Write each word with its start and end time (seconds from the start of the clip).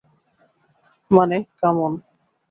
মানে, 1.11 1.37
come 1.57 1.75
on. 1.81 1.93